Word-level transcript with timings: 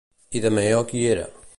I 0.37 0.39
Dameó 0.45 0.81
qui 0.89 0.99
era? 1.13 1.25